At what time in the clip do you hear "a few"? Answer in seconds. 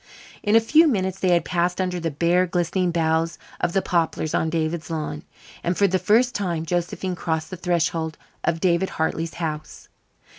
0.55-0.87